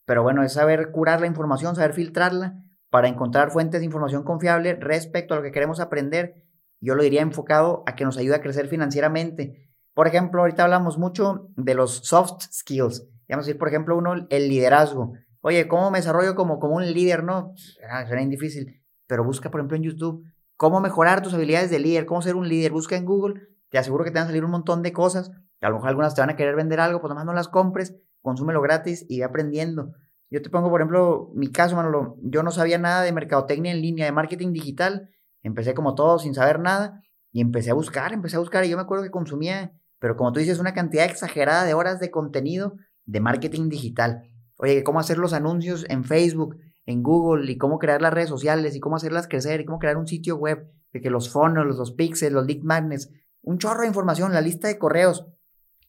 [0.06, 2.56] Pero bueno, es saber curar la información, saber filtrarla
[2.90, 6.44] para encontrar fuentes de información confiable respecto a lo que queremos aprender.
[6.80, 9.70] Yo lo diría enfocado a que nos ayude a crecer financieramente.
[9.94, 13.08] Por ejemplo, ahorita hablamos mucho de los soft skills.
[13.30, 15.14] Vamos a decir, por ejemplo, uno, el liderazgo.
[15.42, 17.24] Oye, ¿cómo me desarrollo como, como un líder?
[17.24, 17.54] No,
[17.90, 18.82] ah, suena difícil.
[19.08, 20.26] Pero busca, por ejemplo, en YouTube,
[20.58, 22.72] cómo mejorar tus habilidades de líder, cómo ser un líder.
[22.72, 25.32] Busca en Google, te aseguro que te van a salir un montón de cosas.
[25.62, 27.96] A lo mejor algunas te van a querer vender algo, pues nomás no las compres,
[28.22, 29.94] consúmelo gratis y ve aprendiendo.
[30.30, 32.18] Yo te pongo, por ejemplo, mi caso, Manolo.
[32.22, 35.10] Yo no sabía nada de mercadotecnia en línea, de marketing digital.
[35.44, 37.02] Empecé como todo, sin saber nada.
[37.34, 38.64] Y empecé a buscar, empecé a buscar.
[38.64, 42.00] Y yo me acuerdo que consumía, pero como tú dices, una cantidad exagerada de horas
[42.00, 44.24] de contenido de marketing digital.
[44.58, 48.76] Oye, cómo hacer los anuncios en Facebook, en Google, y cómo crear las redes sociales,
[48.76, 51.92] y cómo hacerlas crecer, y cómo crear un sitio web, de que los fondos, los
[51.92, 53.10] pixels, los lead magnets,
[53.42, 55.26] un chorro de información, la lista de correos,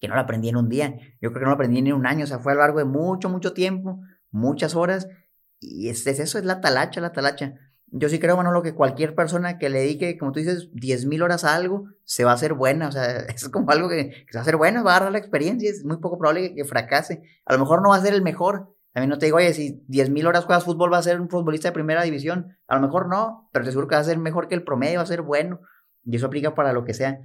[0.03, 0.95] que no la aprendí en un día.
[1.23, 2.79] Yo creo que no la aprendí en un año, o sea, fue a lo largo
[2.81, 4.01] de mucho, mucho tiempo
[4.33, 5.09] muchas horas.
[5.61, 7.55] Y es, eso es la talacha, la talacha.
[7.87, 11.23] Yo sí creo, Manolo, que cualquier persona que le dedique, como tú dices, 10 mil
[11.23, 12.89] horas a algo, se va a hacer buena.
[12.89, 15.19] O sea, es como algo que, se va a hacer buena, va a dar la
[15.19, 15.71] experiencia.
[15.71, 17.23] Es muy poco probable que, fracase.
[17.45, 18.75] A lo mejor no va a ser el mejor.
[18.93, 21.31] También no te digo, oye, si 10 mil horas juegas fútbol, va a ser un
[21.31, 22.59] futbolista de primera división.
[22.67, 24.99] A lo mejor no, pero te seguro que va a ser mejor que el promedio,
[24.99, 25.61] va a ser bueno.
[26.05, 27.21] Y eso aplica para lo que sea.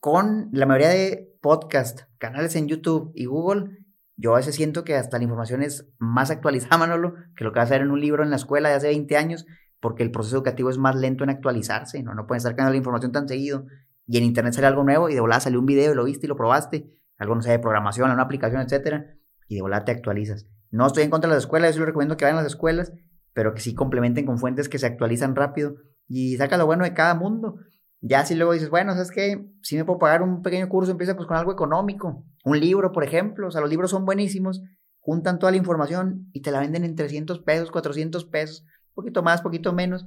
[0.00, 3.78] Con la mayoría de podcast, canales en YouTube y Google,
[4.16, 7.56] yo a veces siento que hasta la información es más actualizada, Manolo, que lo que
[7.56, 9.46] va a hacer en un libro en la escuela de hace 20 años,
[9.80, 12.14] porque el proceso educativo es más lento en actualizarse, ¿no?
[12.14, 13.66] No pueden estar cambiando la información tan seguido.
[14.06, 16.26] Y en internet sale algo nuevo y de volada salió un video y lo viste
[16.26, 16.98] y lo probaste.
[17.18, 19.14] Algo, no sé, de programación, una aplicación, etcétera.
[19.46, 20.46] Y de volada te actualizas.
[20.70, 22.52] No estoy en contra de las escuelas, yo sí lo recomiendo que vayan a las
[22.52, 22.92] escuelas,
[23.32, 25.76] pero que sí complementen con fuentes que se actualizan rápido
[26.08, 27.58] y saca lo bueno de cada mundo.
[28.00, 29.44] Ya si luego dices, bueno, ¿sabes qué?
[29.62, 32.24] Si me puedo pagar un pequeño curso, empieza pues con algo económico.
[32.44, 33.48] Un libro, por ejemplo.
[33.48, 34.62] O sea, los libros son buenísimos.
[35.00, 38.64] Juntan toda la información y te la venden en 300 pesos, 400 pesos.
[38.94, 40.06] Poquito más, poquito menos.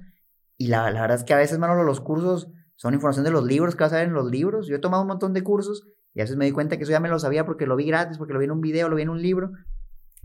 [0.58, 3.44] Y la, la verdad es que a veces, Manolo, los cursos son información de los
[3.44, 4.68] libros que vas a ver en los libros.
[4.68, 6.92] Yo he tomado un montón de cursos y a veces me di cuenta que eso
[6.92, 8.96] ya me lo sabía porque lo vi gratis, porque lo vi en un video, lo
[8.96, 9.52] vi en un libro.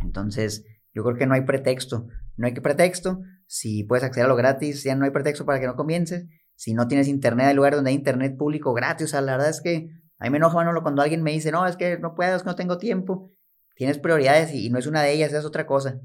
[0.02, 2.06] Entonces, yo creo que no hay pretexto.
[2.36, 3.20] No hay que pretexto.
[3.46, 6.74] Si puedes acceder a lo gratis, ya no hay pretexto para que no comiences si
[6.74, 9.06] no tienes internet, hay lugar donde hay internet público gratis.
[9.06, 9.88] O sea, la verdad es que
[10.18, 12.42] a mí me enoja, Manolo, cuando alguien me dice, no, es que no puedo, es
[12.42, 13.30] que no tengo tiempo.
[13.76, 16.00] Tienes prioridades y, no es una de ellas, es otra cosa.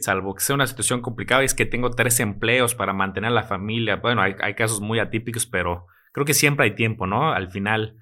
[0.00, 3.34] Salvo que sea una situación complicada y es que tengo tres empleos para mantener a
[3.34, 3.96] la familia.
[3.96, 7.32] Bueno, hay, hay casos muy atípicos, pero creo que siempre hay tiempo, ¿no?
[7.32, 7.96] Al final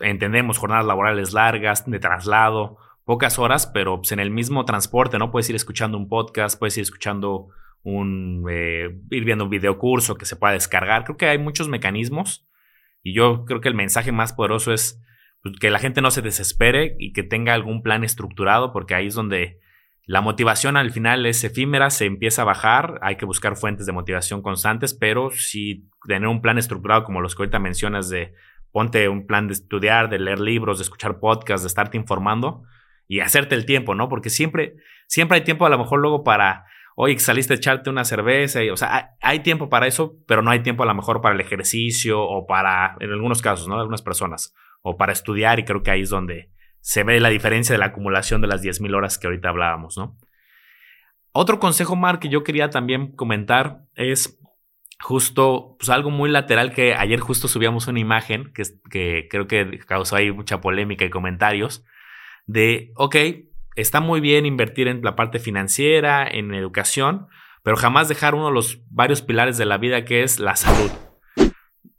[0.00, 5.30] entendemos jornadas laborales largas, de traslado, pocas horas, pero pues, en el mismo transporte, ¿no?
[5.30, 7.48] Puedes ir escuchando un podcast, puedes ir escuchando
[7.82, 11.04] un, eh, ir viendo un video curso que se pueda descargar.
[11.04, 12.46] Creo que hay muchos mecanismos
[13.02, 15.00] y yo creo que el mensaje más poderoso es
[15.42, 19.08] pues, que la gente no se desespere y que tenga algún plan estructurado porque ahí
[19.08, 19.58] es donde
[20.04, 23.92] la motivación al final es efímera, se empieza a bajar, hay que buscar fuentes de
[23.92, 28.34] motivación constantes, pero si tener un plan estructurado como los que ahorita mencionas de
[28.72, 32.64] ponte un plan de estudiar, de leer libros, de escuchar podcasts, de estarte informando
[33.06, 34.08] y hacerte el tiempo, ¿no?
[34.08, 34.74] Porque siempre,
[35.06, 36.64] siempre hay tiempo a lo mejor luego para
[36.96, 40.50] oye, saliste a echarte una cerveza, y, o sea, hay, tiempo para eso, pero no
[40.50, 43.78] hay tiempo a lo mejor para el ejercicio o para, en algunos casos, ¿no?
[43.78, 46.50] Algunas personas, o para estudiar, y creo que ahí es donde
[46.80, 50.16] se ve la diferencia de la acumulación de las 10.000 horas que ahorita hablábamos, ¿no?
[51.32, 54.38] Otro consejo, Mark, que yo quería también comentar es
[55.00, 59.78] justo, pues algo muy lateral que ayer justo subíamos una imagen que, que creo que
[59.80, 61.84] causó ahí mucha polémica y comentarios
[62.46, 63.16] de, ok,
[63.76, 67.28] está muy bien invertir en la parte financiera, en educación,
[67.62, 70.90] pero jamás dejar uno de los varios pilares de la vida que es la salud.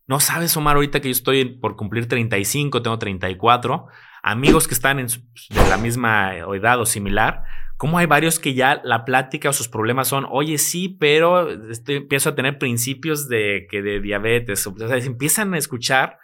[0.05, 3.87] No sabes, Omar, ahorita que yo estoy por cumplir 35, tengo 34,
[4.21, 7.43] amigos que están en de la misma edad o similar,
[7.77, 11.97] como hay varios que ya la plática o sus problemas son, oye, sí, pero este,
[11.97, 16.19] empiezo a tener principios de, que de diabetes, o sea, empiezan a escuchar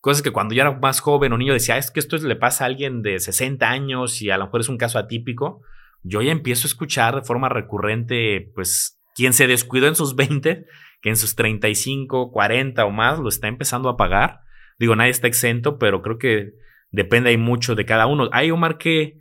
[0.00, 2.64] Cosas que cuando yo era más joven o niño decía, es que esto le pasa
[2.64, 5.62] a alguien de 60 años y a lo mejor es un caso atípico.
[6.02, 10.64] Yo ya empiezo a escuchar de forma recurrente, pues, quien se descuidó en sus 20,
[11.02, 14.40] que en sus 35, 40 o más lo está empezando a pagar.
[14.78, 16.52] Digo, nadie está exento, pero creo que
[16.90, 18.30] depende ahí mucho de cada uno.
[18.32, 19.20] Hay, Omar, que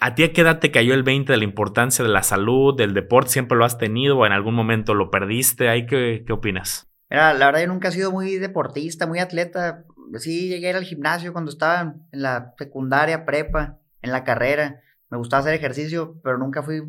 [0.00, 2.76] a ti a qué edad te cayó el 20 de la importancia de la salud,
[2.76, 5.70] del deporte, siempre lo has tenido o en algún momento lo perdiste.
[5.70, 6.91] ¿Ahí qué, qué opinas?
[7.12, 9.84] La verdad, yo nunca he sido muy deportista, muy atleta.
[10.16, 14.80] Sí, llegué al gimnasio cuando estaba en la secundaria, prepa, en la carrera.
[15.10, 16.80] Me gustaba hacer ejercicio, pero nunca fui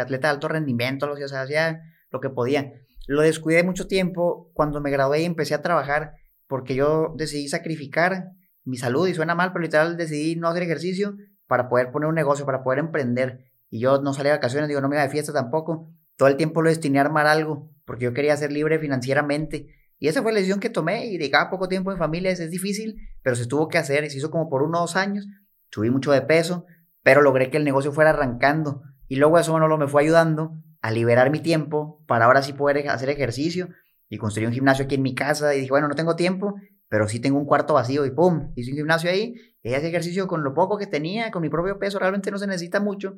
[0.00, 2.72] atleta de alto rendimiento, o sea, hacía lo que podía.
[3.06, 6.14] Lo descuidé mucho tiempo cuando me gradué y empecé a trabajar,
[6.48, 8.32] porque yo decidí sacrificar
[8.64, 11.14] mi salud, y suena mal, pero literal decidí no hacer ejercicio
[11.46, 13.44] para poder poner un negocio, para poder emprender.
[13.68, 15.92] Y yo no salía de vacaciones, digo, no me iba de fiesta tampoco.
[16.16, 19.66] todo el tiempo lo destiné a armar algo, porque yo quería ser libre financieramente.
[19.98, 22.48] Y esa fue la decisión que tomé y dedicaba poco tiempo en familia, es, es
[22.48, 25.26] difícil, pero se tuvo que hacer, se hizo como por unos dos años,
[25.72, 26.66] subí mucho de peso,
[27.02, 28.82] pero logré que el negocio fuera arrancando.
[29.08, 32.52] Y luego eso no lo me fue ayudando a liberar mi tiempo para ahora sí
[32.52, 33.70] poder hacer ejercicio
[34.08, 35.52] y construir un gimnasio aquí en mi casa.
[35.52, 36.54] Y dije, bueno, no tengo tiempo,
[36.88, 40.28] pero sí tengo un cuarto vacío y pum, hice un gimnasio ahí, y hice ejercicio
[40.28, 43.16] con lo poco que tenía, con mi propio peso, realmente no se necesita mucho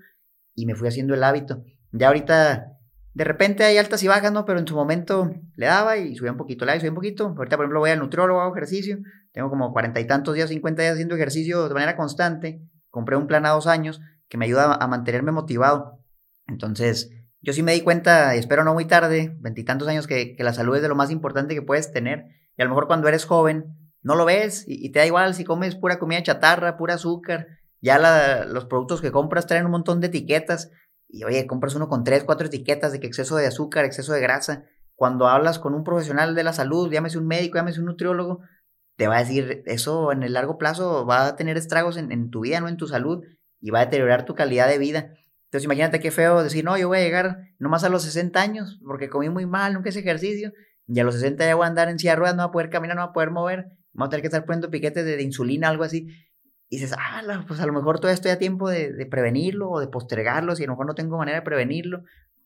[0.54, 1.62] y me fui haciendo el hábito.
[1.92, 2.78] Ya ahorita,
[3.14, 4.44] de repente hay altas y bajas, ¿no?
[4.44, 6.96] Pero en su momento le daba y subía un poquito, le daba y subía un
[6.96, 7.34] poquito.
[7.36, 8.98] Ahorita, por ejemplo, voy al nutriólogo, hago ejercicio,
[9.32, 12.62] tengo como cuarenta y tantos días, cincuenta días haciendo ejercicio de manera constante.
[12.88, 15.98] Compré un plan a dos años que me ayuda a mantenerme motivado.
[16.46, 17.10] Entonces,
[17.42, 20.76] yo sí me di cuenta, y espero no muy tarde, veintitantos años, que, la salud
[20.76, 22.26] es de lo más importante que puedes tener.
[22.56, 25.44] Y a lo mejor cuando eres joven, no lo ves y, te da igual si
[25.44, 27.48] comes pura comida chatarra, pura azúcar.
[27.80, 27.98] Ya
[28.46, 30.70] los productos que compras traen un montón de etiquetas.
[31.12, 34.20] Y oye, compras uno con tres, cuatro etiquetas de que exceso de azúcar, exceso de
[34.22, 34.64] grasa.
[34.94, 38.40] Cuando hablas con un profesional de la salud, llámese un médico, llámese un nutriólogo,
[38.96, 42.40] te va a decir, eso en el largo plazo va a tener estragos en, tu
[42.40, 43.22] vida, no en tu salud,
[43.60, 45.12] y va a deteriorar tu calidad de vida.
[45.44, 48.80] Entonces imagínate qué feo decir, no, yo voy a llegar nomás a los 60 años
[48.86, 50.52] porque comí muy mal, nunca hice ejercicio,
[50.86, 52.52] y a los 60 ya voy a andar en silla de ruedas, no voy a
[52.52, 55.22] poder caminar, no voy a poder mover, vamos a tener que estar poniendo piquetes de,
[55.22, 56.08] insulina, algo así.
[56.72, 59.88] Y dices, ah, pues a lo mejor todavía estoy a tiempo de, prevenirlo o de
[59.88, 62.04] postergarlo, si a lo mejor no tengo manera de prevenirlo,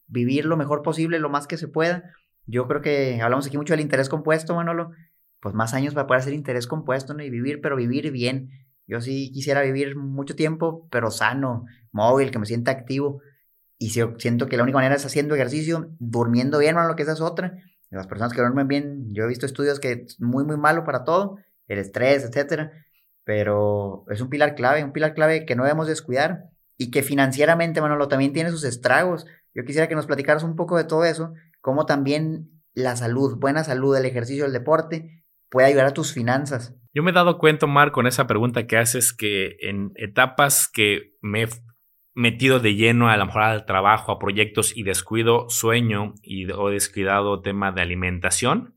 [0.09, 2.11] vivir lo mejor posible, lo más que se pueda.
[2.45, 4.91] Yo creo que hablamos aquí mucho del interés compuesto, Manolo,
[5.39, 7.23] pues más años para poder hacer interés compuesto ¿no?
[7.23, 8.51] y vivir, pero vivir bien.
[8.89, 13.23] Yo sí quisiera vivir mucho tiempo, pero sano, móvil, que me sienta activo.
[13.79, 17.13] Y siento que la única manera es haciendo ejercicio, durmiendo bien, bueno, lo que esa
[17.13, 17.57] es otra.
[17.91, 21.05] Las personas que duermen bien, yo he visto estudios que es muy, muy malo para
[21.05, 22.73] todo, el estrés, etcétera.
[23.27, 26.45] Pero es un pilar clave, un pilar clave que no debemos descuidar
[26.79, 29.27] y que financieramente, Manolo, también tiene sus estragos.
[29.53, 33.65] Yo quisiera que nos platicaras un poco de todo eso, cómo también la salud, buena
[33.65, 36.77] salud, el ejercicio, el deporte, puede ayudar a tus finanzas.
[36.95, 41.17] Yo me he dado cuenta, Omar, con esa pregunta que haces, que en etapas que
[41.21, 41.49] me he
[42.15, 46.69] metido de lleno a lo mejor al trabajo, a proyectos y descuido sueño y, o
[46.69, 48.76] descuidado tema de alimentación,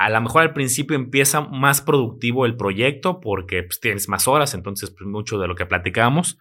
[0.00, 4.54] a lo mejor al principio empieza más productivo el proyecto porque pues, tienes más horas,
[4.54, 6.38] entonces pues, mucho de lo que platicamos,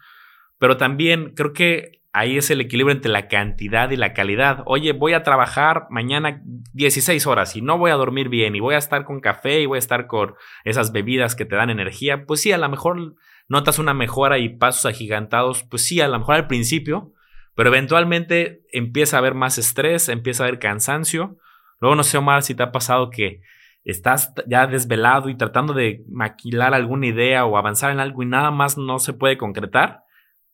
[0.60, 4.64] pero también creo que ahí es el equilibrio entre la cantidad y la calidad.
[4.66, 6.42] Oye, voy a trabajar mañana
[6.72, 9.66] 16 horas y no voy a dormir bien y voy a estar con café y
[9.66, 12.24] voy a estar con esas bebidas que te dan energía.
[12.26, 13.16] Pues sí, a lo mejor
[13.50, 15.64] notas una mejora y pasos agigantados.
[15.64, 17.12] Pues sí, a lo mejor al principio,
[17.56, 21.38] pero eventualmente empieza a haber más estrés, empieza a haber cansancio.
[21.80, 23.42] Luego no sé, Omar, si te ha pasado que
[23.84, 28.52] estás ya desvelado y tratando de maquilar alguna idea o avanzar en algo y nada
[28.52, 30.04] más no se puede concretar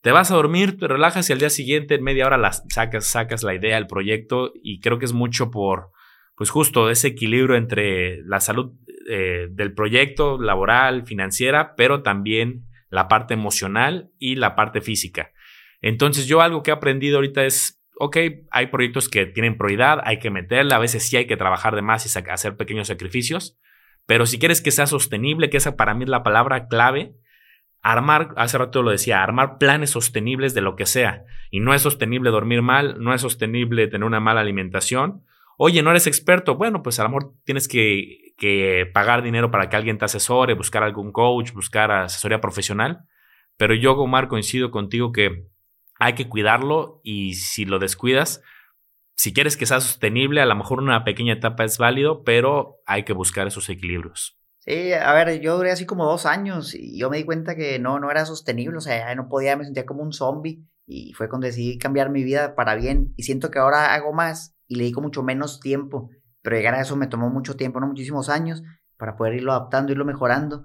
[0.05, 3.07] te vas a dormir, te relajas y al día siguiente en media hora las sacas,
[3.07, 5.89] sacas la idea, el proyecto y creo que es mucho por,
[6.35, 8.73] pues justo ese equilibrio entre la salud
[9.09, 15.31] eh, del proyecto laboral, financiera, pero también la parte emocional y la parte física.
[15.81, 18.17] Entonces yo algo que he aprendido ahorita es, ok,
[18.51, 21.81] hay proyectos que tienen prioridad, hay que meterla, a veces sí hay que trabajar de
[21.81, 23.57] más y hacer pequeños sacrificios,
[24.05, 27.15] pero si quieres que sea sostenible, que esa para mí es la palabra clave,
[27.81, 31.23] armar, hace rato lo decía, armar planes sostenibles de lo que sea.
[31.51, 35.23] Y no es sostenible dormir mal, no es sostenible tener una mala alimentación.
[35.57, 36.55] Oye, no eres experto.
[36.55, 38.33] Bueno, pues a lo mejor tienes que,
[38.93, 43.01] pagar dinero para que alguien te asesore, buscar algún coach, buscar asesoría profesional.
[43.55, 45.45] Pero yo, Omar, coincido contigo que
[46.05, 48.41] hay que cuidarlo y si lo descuidas,
[49.15, 53.03] si quieres que sea sostenible, a lo mejor una pequeña etapa es válido, pero hay
[53.03, 54.37] que buscar esos equilibrios.
[54.59, 57.79] Sí, a ver, yo duré así como dos años y yo me di cuenta que
[57.79, 61.27] no, no era sostenible, o sea, no podía, me sentía como un zombie y fue
[61.27, 64.83] cuando decidí cambiar mi vida para bien y siento que ahora hago más y le
[64.83, 66.09] dedico mucho menos tiempo,
[66.41, 68.61] pero llegar a eso me tomó mucho tiempo, no muchísimos años
[68.97, 70.63] para poder irlo adaptando, irlo mejorando.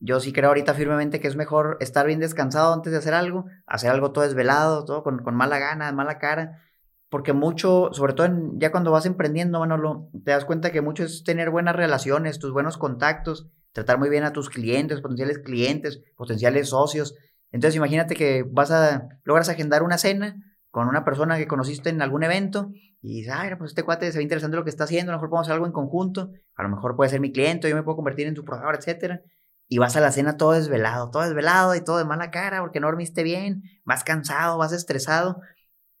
[0.00, 3.46] Yo sí creo ahorita firmemente que es mejor estar bien descansado antes de hacer algo,
[3.66, 6.62] hacer algo todo desvelado, todo con, con mala gana, mala cara,
[7.10, 11.24] porque mucho, sobre todo ya cuando vas emprendiendo, Manolo, te das cuenta que mucho es
[11.24, 16.68] tener buenas relaciones, tus buenos contactos, tratar muy bien a tus clientes, potenciales clientes, potenciales
[16.68, 17.14] socios.
[17.50, 20.36] Entonces imagínate que vas a, logras agendar una cena
[20.70, 24.18] con una persona que conociste en algún evento y dices, ay, pues este cuate se
[24.18, 26.62] ve interesante lo que está haciendo, a lo mejor podemos hacer algo en conjunto, a
[26.62, 29.22] lo mejor puede ser mi cliente, yo me puedo convertir en su proveedor, etcétera.
[29.68, 32.80] Y vas a la cena todo desvelado, todo desvelado y todo de mala cara porque
[32.80, 35.40] no dormiste bien, vas cansado, vas estresado.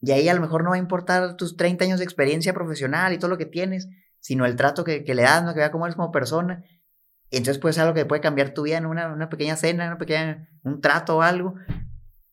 [0.00, 3.12] Y ahí a lo mejor no va a importar tus 30 años de experiencia profesional
[3.12, 3.88] y todo lo que tienes,
[4.20, 5.52] sino el trato que, le das, ¿no?
[5.52, 6.64] que vea cómo eres como persona.
[7.30, 9.86] Y entonces puede ser algo que puede cambiar tu vida en una, una pequeña cena,
[9.86, 11.56] una pequeña, un trato o algo.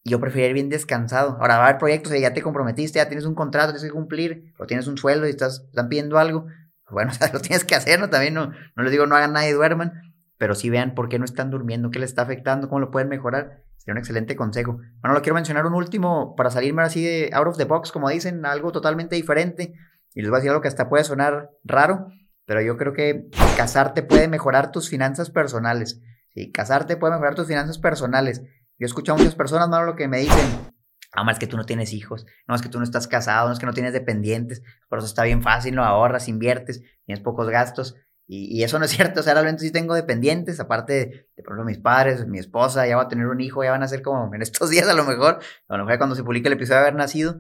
[0.06, 1.38] yo prefiero ir bien descansado.
[1.41, 4.54] Ahora va a haber proyectos ya te comprometiste, ya tienes un contrato, tienes que cumplir,
[4.58, 6.45] o tienes un sueldo y estás, están pidiendo algo.
[6.89, 8.10] Bueno, o sea, lo tienes que hacer, ¿no?
[8.10, 9.93] También no, no les digo no hagan nada y duerman,
[10.38, 13.10] pero sí vean por qué no están durmiendo, qué les está afectando, cómo lo pueden
[13.10, 13.63] mejorar.
[13.78, 14.80] Sería un excelente consejo.
[15.02, 18.10] Bueno, lo quiero mencionar un último para salirme así de out of the box, como
[18.10, 19.74] dicen, algo totalmente diferente.
[20.13, 22.08] Y les voy a decir algo que hasta puede sonar raro,
[22.45, 26.02] pero yo creo que casarte puede mejorar tus finanzas personales.
[26.34, 28.41] Sí, casarte puede mejorar tus finanzas personales.
[28.78, 30.74] Yo he escuchado a muchas personas, mano, lo que me dicen.
[31.13, 33.54] Ah, más que tú no tienes hijos, no es que tú no estás casado, no
[33.54, 37.48] es que no tienes dependientes, por eso está bien fácil, no ahorras, inviertes, tienes pocos
[37.50, 37.95] gastos.
[38.28, 41.66] Y, eso no es cierto, o sea, realmente sí tengo dependientes, aparte de, por ejemplo,
[41.66, 44.34] mis padres, mi esposa, ya va a tener un hijo, ya van a ser como
[44.34, 46.88] en estos días a lo mejor, a lo mejor cuando se publique el episodio de
[46.88, 47.40] haber nacido,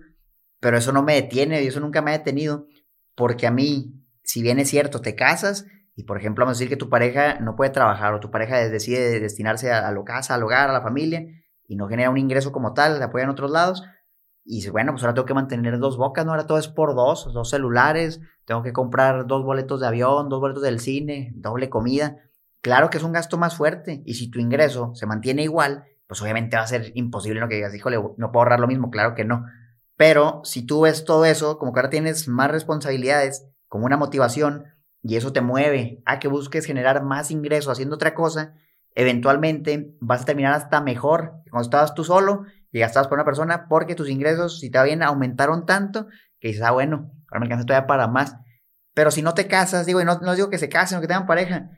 [0.59, 2.67] pero eso no me detiene y eso nunca me ha detenido,
[3.15, 6.69] porque a mí, si bien es cierto, te casas y, por ejemplo, vamos a decir
[6.69, 10.43] que tu pareja no puede trabajar o tu pareja decide destinarse a, la casa, al
[10.43, 11.25] hogar, a la familia
[11.67, 13.83] y no genera un ingreso como tal, te apoya en otros lados,
[14.45, 16.31] y dice, bueno, pues ahora tengo que mantener dos bocas, ¿no?
[16.31, 20.39] Ahora todo es por dos, dos celulares, tengo que comprar dos boletos de avión, dos
[20.39, 22.17] boletos del cine, doble comida.
[22.61, 26.21] Claro que es un gasto más fuerte y si tu ingreso se mantiene igual, pues
[26.21, 27.47] obviamente va a ser imposible ¿no?
[27.47, 29.45] que digas, híjole, no puedo ahorrar lo mismo, claro que no.
[29.97, 34.65] Pero si tú ves todo eso, como que ahora tienes más responsabilidades, como una motivación,
[35.01, 38.53] y eso te mueve a que busques generar más ingresos haciendo otra cosa,
[38.95, 42.43] eventualmente vas a terminar hasta mejor cuando estabas tú solo
[42.75, 46.07] y gastabas por una persona porque tus ingresos, si te va bien, aumentaron tanto
[46.41, 48.35] que dices, ah, bueno, ahora me alcanza todavía para más.
[48.93, 51.07] Pero si no te casas, digo, y no, no digo que se casen o que
[51.07, 51.69] tengan pareja,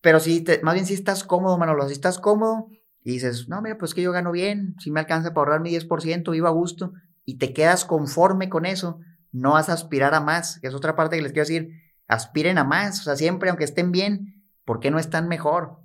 [0.00, 2.68] pero si más bien si estás cómodo, Manolo, si estás cómodo
[3.04, 5.76] y dices, no, mira, pues que yo gano bien, si me alcanza para ahorrar mi
[5.76, 6.94] 10%, vivo a gusto,
[7.26, 8.98] y te quedas conforme con eso,
[9.32, 11.68] no vas a aspirar a más, que es otra parte que les quiero decir,
[12.08, 15.80] aspiren a más, o sea, siempre, aunque estén bien, ¿por qué no están mejor?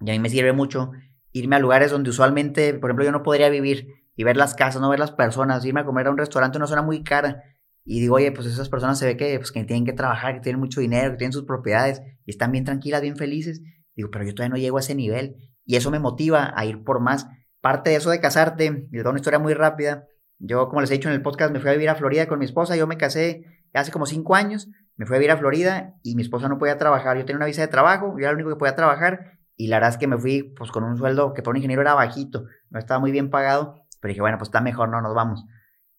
[0.00, 0.90] Y a mí me sirve mucho
[1.30, 4.80] irme a lugares donde usualmente, por ejemplo, yo no podría vivir, y ver las casas,
[4.80, 7.42] no ver las personas, irme a comer a un restaurante, una zona muy cara.
[7.84, 10.40] Y digo, oye, pues esas personas se ve que, pues, que tienen que trabajar, que
[10.40, 13.62] tienen mucho dinero, que tienen sus propiedades y están bien tranquilas, bien felices.
[13.94, 15.36] Digo, pero yo todavía no llego a ese nivel.
[15.64, 17.28] Y eso me motiva a ir por más.
[17.60, 20.06] Parte de eso de casarte, les doy una historia muy rápida.
[20.38, 22.38] Yo, como les he dicho en el podcast, me fui a vivir a Florida con
[22.38, 22.74] mi esposa.
[22.76, 24.68] Yo me casé hace como cinco años.
[24.96, 27.18] Me fui a vivir a Florida y mi esposa no podía trabajar.
[27.18, 29.38] Yo tenía una visa de trabajo, yo era el único que podía trabajar.
[29.56, 31.82] Y la verdad es que me fui pues con un sueldo que para un ingeniero
[31.82, 35.14] era bajito, no estaba muy bien pagado pero dije, bueno, pues está mejor, no nos
[35.14, 35.44] vamos.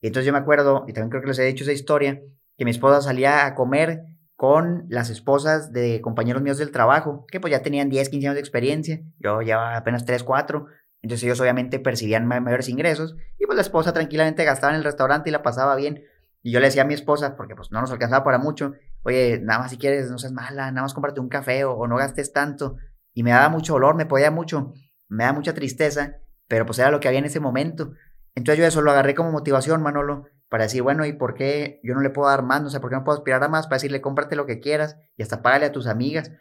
[0.01, 2.21] Y entonces yo me acuerdo, y también creo que les he dicho esa historia,
[2.57, 4.03] que mi esposa salía a comer
[4.35, 8.35] con las esposas de compañeros míos del trabajo, que pues ya tenían 10, 15 años
[8.35, 10.67] de experiencia, yo llevaba apenas 3, 4,
[11.01, 15.29] entonces ellos obviamente percibían mayores ingresos, y pues la esposa tranquilamente gastaba en el restaurante
[15.29, 16.03] y la pasaba bien.
[16.43, 19.39] Y yo le decía a mi esposa, porque pues no nos alcanzaba para mucho, oye,
[19.43, 21.97] nada más si quieres, no seas mala, nada más cómprate un café o, o no
[21.97, 22.77] gastes tanto.
[23.13, 24.73] Y me daba mucho dolor, me podía mucho,
[25.09, 27.93] me da mucha tristeza pero pues era lo que había en ese momento.
[28.35, 31.93] Entonces yo eso lo agarré como motivación, Manolo, para decir, bueno, ¿y por qué yo
[31.93, 32.63] no le puedo dar más?
[32.63, 33.67] O sea, ¿por qué no puedo aspirar a más?
[33.67, 36.31] Para decirle, cómprate lo que quieras y hasta págale a tus amigas.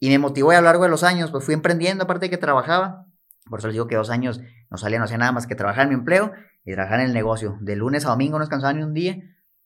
[0.00, 2.38] Y me motivó a lo largo de los años, pues fui emprendiendo, aparte de que
[2.38, 3.06] trabajaba.
[3.48, 5.84] Por eso les digo que dos años no salía, no hacía nada más que trabajar
[5.84, 6.32] en mi empleo
[6.64, 7.58] y trabajar en el negocio.
[7.60, 9.18] De lunes a domingo no descansaba ni un día.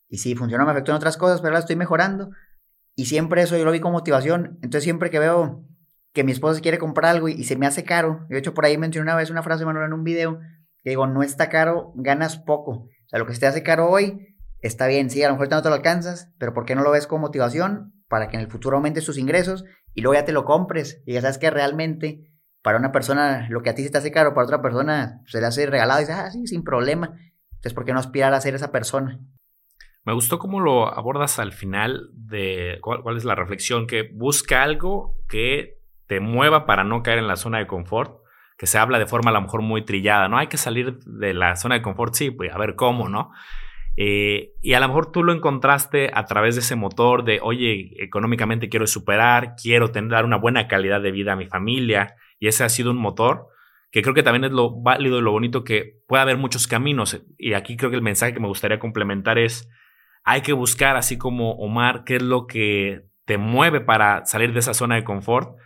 [0.08, 2.30] Y sí, funcionó, me afectó en otras cosas, pero ahora estoy mejorando.
[2.94, 4.58] Y siempre eso yo lo vi como motivación.
[4.62, 5.64] Entonces siempre que veo
[6.16, 8.24] que mi esposa quiere comprar algo y, se me hace caro.
[8.30, 10.40] De hecho, por ahí mencioné una vez una frase, Manuel, en un video,
[10.82, 12.70] que digo, no está caro, ganas poco.
[12.70, 15.50] O sea, lo que se te hace caro hoy, está bien, sí, a lo mejor
[15.50, 17.92] no te lo alcanzas, pero ¿por qué no lo ves como motivación?
[18.08, 21.02] Para que en el futuro aumentes tus ingresos y luego ya te lo compres.
[21.04, 24.10] Y ya sabes que realmente para una persona lo que a ti se te hace
[24.10, 27.14] caro, para otra persona se le hace regalado y dices, ah, sí, sin problema.
[27.56, 29.20] Entonces, ¿por qué no aspirar a ser esa persona?
[30.06, 35.18] Me gustó cómo lo abordas al final de cuál, es la reflexión, que busca algo
[35.28, 35.75] que
[36.06, 38.20] te mueva para no caer en la zona de confort,
[38.56, 40.38] que se habla de forma a lo mejor muy trillada, ¿no?
[40.38, 43.30] Hay que salir de la zona de confort, sí, pues a ver cómo, ¿no?
[43.96, 47.92] Eh, y a lo mejor tú lo encontraste a través de ese motor de, oye,
[47.98, 52.48] económicamente quiero superar, quiero tener, dar una buena calidad de vida a mi familia, y
[52.48, 53.48] ese ha sido un motor
[53.90, 57.22] que creo que también es lo válido y lo bonito que puede haber muchos caminos.
[57.38, 59.70] Y aquí creo que el mensaje que me gustaría complementar es,
[60.24, 64.58] hay que buscar, así como Omar, qué es lo que te mueve para salir de
[64.58, 65.56] esa zona de confort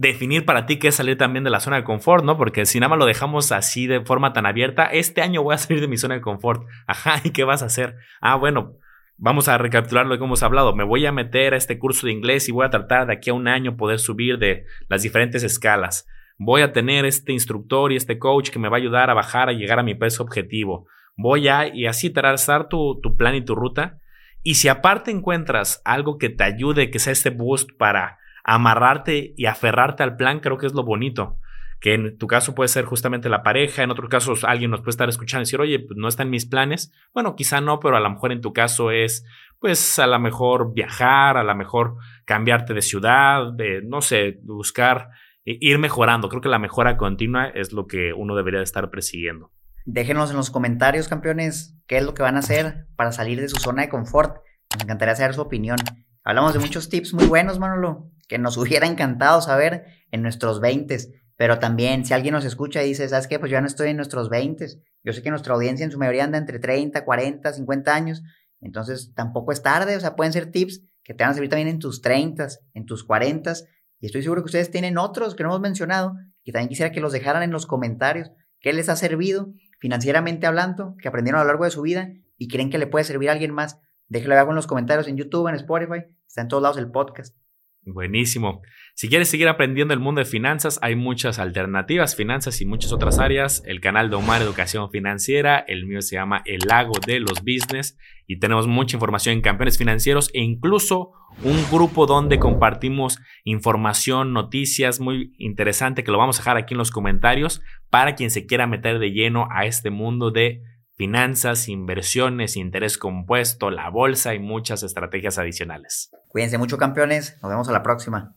[0.00, 2.38] definir para ti qué es salir también de la zona de confort, ¿no?
[2.38, 5.58] Porque si nada más lo dejamos así de forma tan abierta, este año voy a
[5.58, 6.66] salir de mi zona de confort.
[6.86, 7.96] Ajá, ¿y qué vas a hacer?
[8.22, 8.78] Ah, bueno,
[9.18, 10.74] vamos a recapitular lo que hemos hablado.
[10.74, 13.28] Me voy a meter a este curso de inglés y voy a tratar de aquí
[13.28, 16.08] a un año poder subir de las diferentes escalas.
[16.38, 19.50] Voy a tener este instructor y este coach que me va a ayudar a bajar,
[19.50, 20.86] a llegar a mi peso objetivo.
[21.14, 23.98] Voy a, y así trazar tu, tu plan y tu ruta.
[24.42, 29.46] Y si aparte encuentras algo que te ayude, que sea este boost para amarrarte y
[29.46, 31.38] aferrarte al plan, creo que es lo bonito.
[31.80, 34.90] que en tu caso puede ser justamente la pareja, en otros casos alguien nos puede
[34.90, 36.92] estar escuchando y decir, oye, pues no está en mis planes.
[37.14, 39.24] Bueno, quizá no, pero a lo mejor en tu caso es,
[39.58, 45.08] pues a lo mejor viajar, a lo mejor cambiarte de ciudad, de, no sé, buscar
[45.44, 46.28] ir mejorando.
[46.28, 49.50] Creo que la mejora continua es lo que uno debería estar persiguiendo.
[49.86, 53.48] Déjenos en los comentarios, campeones, qué es lo que van a hacer para salir de
[53.48, 54.36] su zona de confort.
[54.74, 55.78] Nos encantaría saber su opinión.
[56.22, 61.20] Hablamos de muchos tips muy buenos, Manolo, que nos hubiera encantado saber en nuestros 20
[61.40, 63.38] pero también, si alguien nos escucha y dice, ¿sabes qué?
[63.38, 64.66] Pues yo ya no estoy en nuestros 20
[65.02, 68.22] Yo sé que nuestra audiencia en su mayoría anda entre 30, 40, 50 años.
[68.60, 69.96] Entonces, tampoco es tarde.
[69.96, 72.84] O sea, pueden ser tips que te van a servir también en tus 30, en
[72.84, 73.54] tus 40.
[74.00, 76.12] Y estoy seguro que ustedes tienen otros que no hemos mencionado.
[76.44, 78.30] Y también quisiera que los dejaran en los comentarios.
[78.60, 80.94] ¿Qué les ha servido financieramente hablando?
[81.00, 83.32] Que aprendieron a lo largo de su vida y creen que le puede servir a
[83.32, 83.78] alguien más.
[84.08, 86.04] Déjenlo abajo en los comentarios en YouTube, en Spotify.
[86.28, 87.39] Está en todos lados el podcast.
[87.82, 88.60] Buenísimo.
[88.94, 93.18] Si quieres seguir aprendiendo el mundo de finanzas, hay muchas alternativas, finanzas y muchas otras
[93.18, 93.62] áreas.
[93.64, 97.96] El canal de Omar Educación Financiera, el mío se llama El Lago de los Business
[98.26, 101.12] y tenemos mucha información en campeones financieros e incluso
[101.42, 106.78] un grupo donde compartimos información, noticias muy interesante que lo vamos a dejar aquí en
[106.78, 110.60] los comentarios para quien se quiera meter de lleno a este mundo de
[111.00, 116.10] finanzas, inversiones, interés compuesto, la bolsa y muchas estrategias adicionales.
[116.28, 118.34] Cuídense mucho campeones, nos vemos a la próxima.